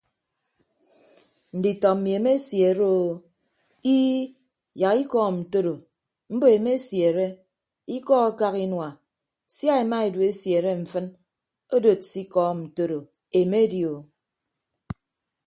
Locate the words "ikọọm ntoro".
5.03-5.73, 12.23-12.99